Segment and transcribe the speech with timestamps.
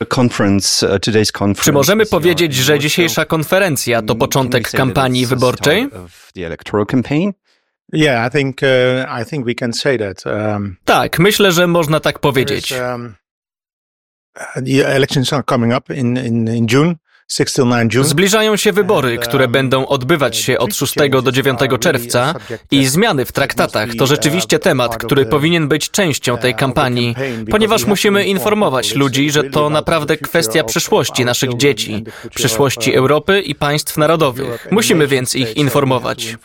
[0.00, 5.88] Uh, Czy możemy powiedzieć, że dzisiejsza konferencja to początek kampanii wyborczej?
[10.84, 12.74] Tak, myślę, że można tak powiedzieć.
[17.58, 18.04] Um.
[18.04, 22.34] Zbliżają się wybory, które um, będą odbywać się od 6 do 9 czerwca
[22.70, 27.14] i zmiany w traktatach to rzeczywiście temat, który powinien być częścią tej uh, kampanii,
[27.50, 32.04] ponieważ musimy informować ludzi, że to naprawdę kwestia przyszłości naszych dzieci,
[32.34, 34.68] przyszłości Europy i państw narodowych.
[34.70, 36.36] Musimy więc ich informować.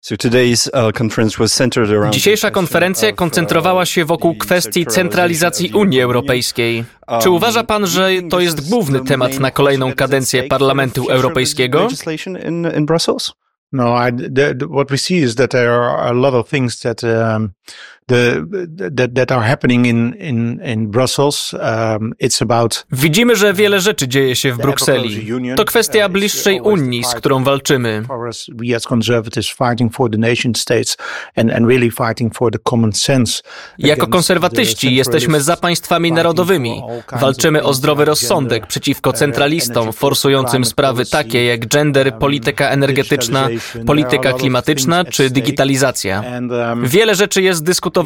[0.00, 6.84] Uh, Dzisiejsza konferencja koncentrowała się wokół kwestii centralizacji Unii Europejskiej.
[7.22, 11.88] Czy uważa pan, że to jest główny temat na kolejną kadencję Parlamentu Europejskiego?
[13.72, 14.12] No, I,
[14.74, 17.50] what we see is that there are a lot of things that um,
[18.10, 18.46] the,
[18.96, 21.54] that, that are happening in, in, in Brussels.
[21.54, 25.26] Um, it's about Widzimy, że wiele rzeczy dzieje się w Brukseli.
[25.56, 28.02] To kwestia uh, bliższej Unii, z którą walczymy.
[28.48, 30.96] We as conservatives fighting for the nation states
[31.36, 33.42] and, and really fighting for the common sense.
[33.78, 36.82] Jako konserwatyści jesteśmy za państwami narodowymi.
[37.20, 43.48] Walczymy o zdrowy rozsądek przeciwko uh, centralistom forsującym sprawy takie jak gender, um, polityka energetyczna,
[43.86, 46.24] polityka klimatyczna czy digitalizacja.
[46.32, 47.99] Um, wiele rzeczy jest dyskutowanych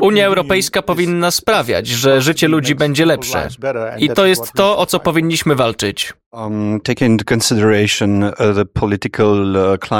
[0.00, 3.48] Unia Europejska powinna sprawiać, że życie ludzi będzie lepsze.
[3.98, 6.12] I to jest to, o co powinniśmy walczyć.
[6.32, 6.80] Um, uh,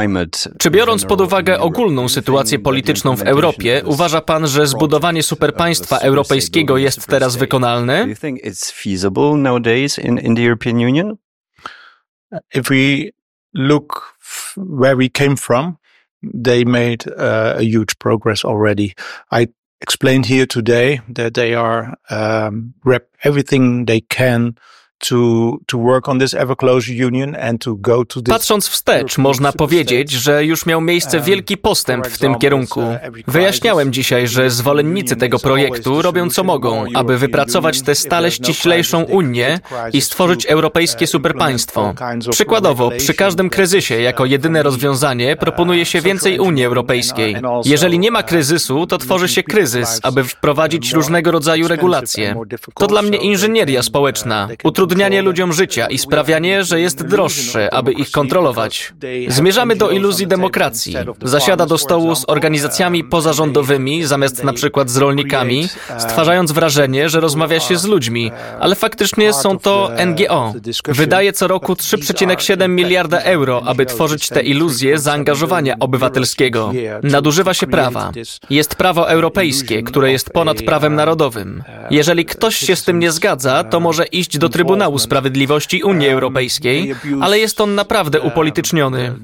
[0.03, 5.99] uh, Czy biorąc pod uwagę ogólną sytuację polityczną w Europie, uważa pan, że zbudowanie superpaństwa
[5.99, 8.07] europejskiego jest teraz wykonalne?
[12.55, 13.11] If we
[13.55, 14.17] look
[14.57, 15.77] where we came from,
[16.23, 18.95] they made uh, a huge progress already.
[19.31, 19.49] I
[19.81, 24.57] explained here today that they are um, rep everything they can
[28.31, 32.81] Patrząc wstecz, można powiedzieć, że już miał miejsce wielki postęp w tym kierunku.
[32.81, 38.31] Uh, Wyjaśniałem dzisiaj, że zwolennicy tego projektu robią co mogą, aby wypracować tę stale no
[38.31, 39.61] ściślejszą Unię
[39.93, 41.95] i stworzyć europejskie uh, superpaństwo.
[42.31, 47.37] Przykładowo, przy każdym kryzysie jako jedyne rozwiązanie proponuje się więcej Unii Europejskiej.
[47.65, 52.35] Jeżeli nie ma kryzysu, to tworzy się kryzys, aby wprowadzić różnego rodzaju regulacje.
[52.75, 54.49] To dla mnie inżynieria społeczna.
[54.65, 58.93] Utrudnienie utrudnianie ludziom życia i sprawianie, że jest droższe, aby ich kontrolować.
[59.29, 60.97] Zmierzamy do iluzji demokracji.
[61.23, 65.69] Zasiada do stołu z organizacjami pozarządowymi zamiast na przykład z rolnikami,
[65.99, 70.55] stwarzając wrażenie, że rozmawia się z ludźmi, ale faktycznie są to NGO.
[70.89, 76.73] Wydaje co roku 3,7 miliarda euro, aby tworzyć te iluzje zaangażowania obywatelskiego.
[77.03, 78.13] Nadużywa się prawa.
[78.51, 81.63] Jest prawo europejskie, które jest ponad prawem narodowym.
[81.91, 86.09] Jeżeli ktoś się z tym nie zgadza, to może iść do Trybunału Trybunału Sprawiedliwości Unii
[86.09, 89.15] Europejskiej, ale jest on naprawdę upolityczniony.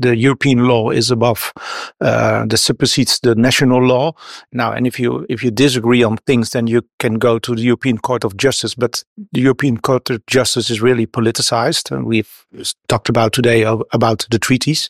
[0.00, 1.52] the European law is above
[2.00, 4.12] uh, the supersedes the national law.
[4.52, 7.62] Now, and if you if you disagree on things, then you can go to the
[7.62, 8.74] European Court of Justice.
[8.76, 12.46] But the European Court of Justice is really politicized, and we've
[12.86, 14.88] talked about today about the treaties.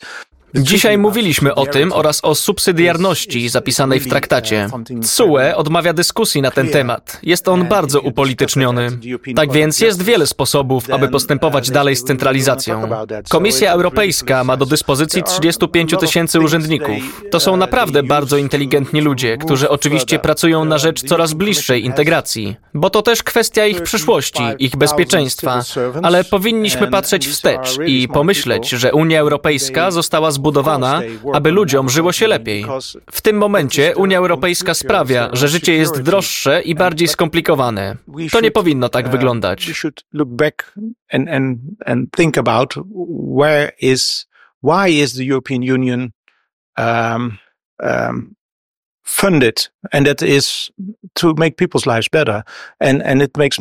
[0.55, 4.69] Dzisiaj mówiliśmy o tym oraz o subsydiarności zapisanej w traktacie.
[5.03, 7.19] CUE odmawia dyskusji na ten temat.
[7.23, 8.89] Jest on bardzo upolityczniony.
[9.37, 12.89] Tak więc jest wiele sposobów, aby postępować dalej z centralizacją.
[13.29, 17.23] Komisja Europejska ma do dyspozycji 35 tysięcy urzędników.
[17.31, 22.91] To są naprawdę bardzo inteligentni ludzie, którzy oczywiście pracują na rzecz coraz bliższej integracji, bo
[22.91, 25.63] to też kwestia ich przyszłości, ich bezpieczeństwa,
[26.03, 32.13] ale powinniśmy patrzeć wstecz i pomyśleć, że Unia Europejska została zbudowana zbudowana, aby ludziom żyło
[32.13, 32.65] się lepiej.
[33.11, 37.97] W tym momencie Unia Europejska sprawia, że życie jest droższe i bardziej skomplikowane.
[38.33, 39.71] To nie powinno tak wyglądać.
[44.65, 46.13] why is the European Union
[46.79, 47.39] um,
[47.83, 48.37] um,
[49.03, 50.71] funded and that is
[51.15, 52.45] to make people's lives better
[52.81, 53.59] and and it makes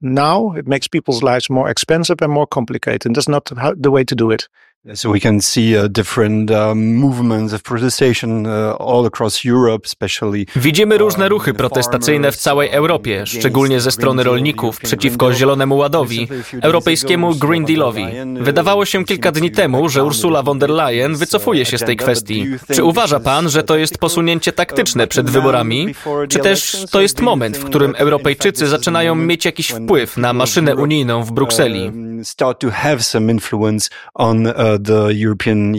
[0.00, 3.50] now it makes people's lives more expensive and more complicated and that's not
[3.82, 4.48] the way to do it
[4.94, 10.46] So we can see uh, different um, movements of protestation uh, all across Europe, especially.
[10.56, 16.28] Widzimy różne ruchy protestacyjne w całej Europie, szczególnie ze strony rolników przeciwko Zielonemu Ładowi,
[16.62, 18.06] europejskiemu Green Dealowi.
[18.40, 22.46] Wydawało się kilka dni temu, że Ursula von der Leyen wycofuje się z tej kwestii.
[22.74, 25.94] Czy uważa pan, że to jest posunięcie taktyczne przed wyborami,
[26.28, 31.24] czy też to jest moment, w którym Europejczycy zaczynają mieć jakiś wpływ na maszynę unijną
[31.24, 31.92] w Brukseli?
[32.22, 35.72] Start to have some influence on the European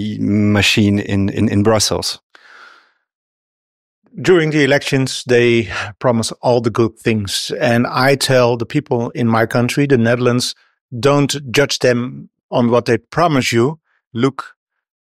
[0.53, 2.19] machine in, in, in Brussels?
[4.21, 5.69] during the elections, they
[5.99, 7.51] promise all the good things.
[7.59, 10.55] And I tell the people in my country, the Netherlands,
[10.99, 13.79] don't judge them on what they promise you.
[14.13, 14.55] Look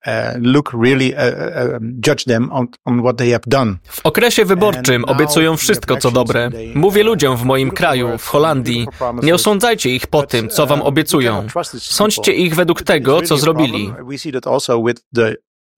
[0.07, 3.77] Uh, look really, uh, uh, judge them on, on what they have done.
[3.89, 6.51] W okresie wyborczym obiecują wszystko, co dobre.
[6.75, 8.87] Mówię ludziom w moim kraju, w Holandii,
[9.23, 11.47] nie osądzajcie ich po tym, co wam obiecują.
[11.79, 13.93] Sądźcie ich według tego, co zrobili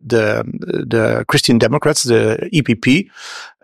[0.08, 0.44] the
[0.90, 2.86] the Christian Democrats, the EPP.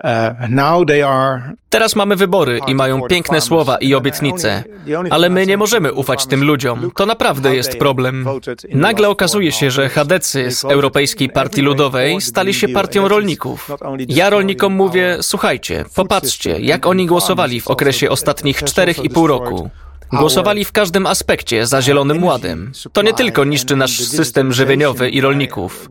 [0.04, 4.64] Uh, now they are Teraz mamy wybory i mają piękne słowa i obietnice,
[5.10, 6.90] ale my nie możemy ufać tym ludziom.
[6.96, 8.26] To naprawdę jest problem.
[8.68, 13.70] Nagle okazuje się, że chadecy z Europejskiej Partii Ludowej stali się partią rolników.
[14.08, 19.70] Ja rolnikom mówię, słuchajcie, popatrzcie, jak oni głosowali w okresie ostatnich czterech i pół roku.
[20.12, 22.72] Głosowali w każdym aspekcie za Zielonym Ładem.
[22.92, 25.88] To nie tylko niszczy nasz system żywieniowy i rolników.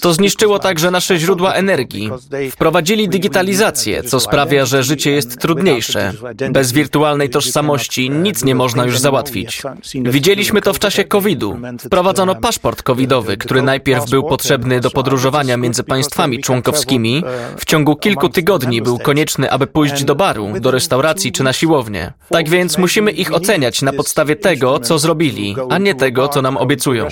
[0.00, 2.10] To zniszczyło także nasze źródła energii.
[2.50, 6.12] Wprowadzili digitalizację, co sprawia, że życie jest trudniejsze.
[6.50, 9.62] Bez wirtualnej tożsamości nic nie można już załatwić.
[9.94, 11.58] Widzieliśmy to w czasie COVID-u.
[11.78, 17.24] Wprowadzono paszport covidowy, który najpierw był potrzebny do podróżowania między państwami członkowskimi.
[17.58, 22.12] W ciągu kilku tygodni był konieczny, aby pójść do baru, do restauracji czy na siłownię.
[22.28, 26.42] Tak więc musimy ich ocenić oceniać na podstawie tego, co zrobili, a nie tego, co
[26.42, 27.08] nam obiecują.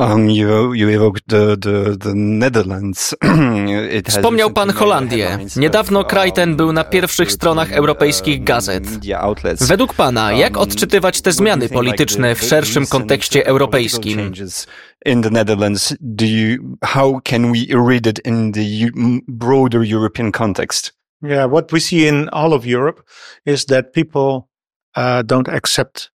[0.00, 0.12] Um.
[0.12, 3.14] Um, you, you evoked the, the, the Netherlands.
[4.08, 5.38] Wspomniał pan Holandię.
[5.56, 8.84] Niedawno kraj ten był na pierwszych stronach europejskich gazet.
[9.60, 14.32] Według pana, jak odczytywać te zmiany polityczne w szerszym kontekście europejskim?
[15.04, 18.90] in the Netherlands, do you, how can we read it in the
[19.28, 20.92] broader European context?
[21.22, 23.02] Yeah, what we see in all of Europe
[23.46, 24.48] is that people
[24.96, 26.10] uh, don't accept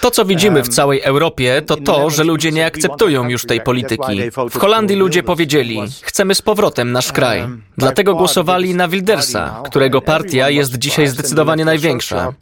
[0.00, 4.30] To, co widzimy w całej Europie, to to, że ludzie nie akceptują już tej polityki.
[4.50, 7.46] W Holandii ludzie powiedzieli, chcemy z powrotem nasz kraj.
[7.78, 12.32] Dlatego głosowali na Wildersa, którego partia jest dzisiaj zdecydowanie największa.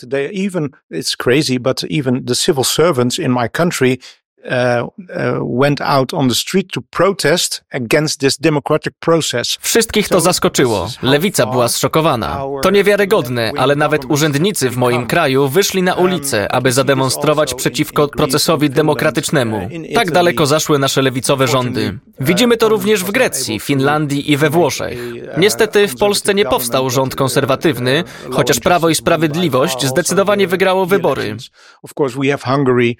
[4.44, 9.58] Uh, uh, went out on the street to protest against this democratic process.
[9.60, 10.88] Wszystkich to zaskoczyło.
[11.02, 12.42] Lewica była zszokowana.
[12.62, 18.70] To niewiarygodne, ale nawet urzędnicy w moim kraju wyszli na ulicę, aby zademonstrować przeciwko procesowi
[18.70, 19.68] demokratycznemu.
[19.94, 21.98] Tak daleko zaszły nasze lewicowe rządy.
[22.20, 24.98] Widzimy to również w Grecji, Finlandii i we Włoszech.
[25.38, 31.36] Niestety w Polsce nie powstał rząd konserwatywny, chociaż Prawo i Sprawiedliwość zdecydowanie wygrało wybory.
[31.82, 32.96] Of course we have Hungary.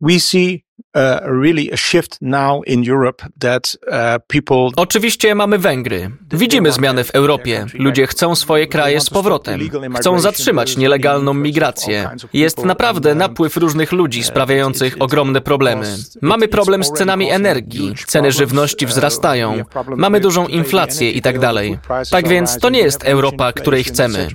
[0.00, 0.64] We see
[0.96, 6.10] uh, really a shift now in Europe that uh, people Oczywiście mamy Węgry.
[6.32, 7.66] Widzimy zmiany w Europie.
[7.74, 9.60] Ludzie chcą swoje kraje z powrotem.
[9.96, 12.10] Chcą zatrzymać nielegalną migrację.
[12.32, 15.96] Jest naprawdę napływ różnych ludzi sprawiających ogromne problemy.
[16.22, 17.94] Mamy problem z cenami energii.
[18.06, 19.64] Ceny żywności wzrastają.
[19.96, 21.78] Mamy dużą inflację i tak dalej.
[22.10, 24.28] Tak więc to nie jest Europa, której chcemy.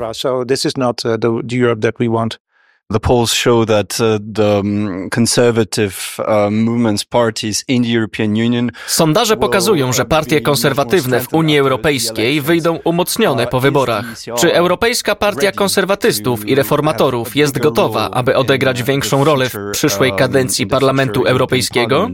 [2.92, 8.72] The polls show that uh, the um, conservative uh, movements parties in the European Union
[8.88, 14.06] Sondaże pokazują, że partie konserwatywne w Unii Europejskiej wyjdą umocnione po wyborach.
[14.38, 20.68] Czy Europejska Partia Konserwatystów i Reformatorów jest gotowa, aby odegrać większą rolę w przyszłej kadencji
[20.68, 22.10] Parlamentu Europejskiego?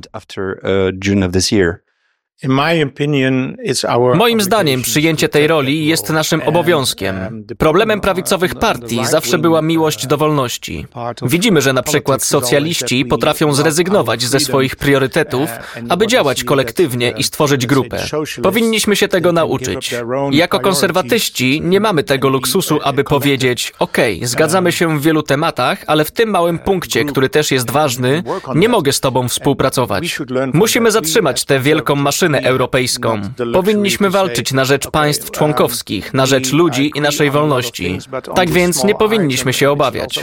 [4.15, 7.15] Moim zdaniem przyjęcie tej roli jest naszym obowiązkiem.
[7.57, 10.85] Problemem prawicowych partii zawsze była miłość do wolności.
[11.21, 15.49] Widzimy, że na przykład socjaliści potrafią zrezygnować ze swoich priorytetów,
[15.89, 18.03] aby działać kolektywnie i stworzyć grupę.
[18.43, 19.95] Powinniśmy się tego nauczyć.
[20.31, 26.05] Jako konserwatyści nie mamy tego luksusu, aby powiedzieć: OK, zgadzamy się w wielu tematach, ale
[26.05, 28.23] w tym małym punkcie, który też jest ważny,
[28.55, 30.19] nie mogę z Tobą współpracować.
[30.53, 33.21] Musimy zatrzymać tę wielką maszynę europejską.
[33.53, 37.99] Powinniśmy walczyć na rzecz państw członkowskich, na rzecz ludzi i naszej wolności.
[38.35, 40.19] Tak więc nie powinniśmy się obawiać.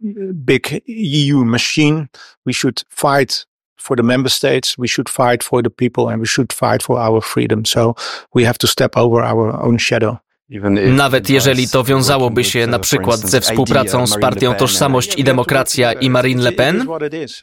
[0.00, 2.08] big EU machine.
[2.44, 6.26] We should fight for the member states, we should fight for the people, and we
[6.26, 7.64] should fight for our freedom.
[7.64, 7.94] So
[8.34, 10.18] we have to step over our own shadow.
[10.88, 16.10] Nawet jeżeli to wiązałoby się na przykład ze współpracą z partią Tożsamość i Demokracja i
[16.10, 16.86] Marine Le Pen?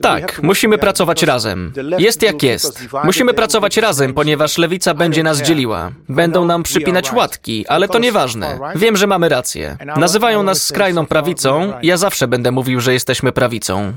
[0.01, 1.73] Tak, musimy pracować razem.
[1.97, 2.87] Jest jak jest.
[3.03, 5.91] Musimy pracować razem, ponieważ lewica będzie nas dzieliła.
[6.09, 8.59] Będą nam przypinać łatki, ale to nieważne.
[8.75, 9.77] Wiem, że mamy rację.
[9.97, 13.93] Nazywają nas skrajną prawicą, ja zawsze będę mówił, że jesteśmy prawicą.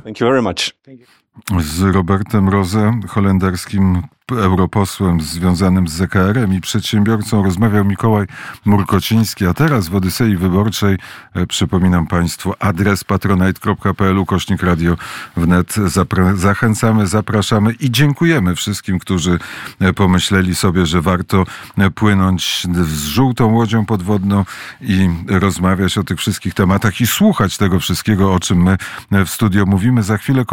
[1.60, 4.02] Z Robertem Rose, holenderskim
[4.32, 8.26] europosłem związanym z ZKR-em i przedsiębiorcą rozmawiał Mikołaj
[8.64, 10.98] Murkociński, a teraz w Odysei Wyborczej
[11.34, 14.96] e, przypominam Państwu adres patronite.pl kośnik radio
[15.36, 15.74] wnet.
[15.74, 19.38] Zapra- zachęcamy, zapraszamy i dziękujemy wszystkim, którzy
[19.80, 21.44] e, pomyśleli sobie, że warto
[21.78, 24.44] e, płynąć z żółtą łodzią podwodną
[24.80, 28.76] i rozmawiać o tych wszystkich tematach i słuchać tego wszystkiego, o czym
[29.10, 30.02] my w studio mówimy.
[30.02, 30.44] Za chwilę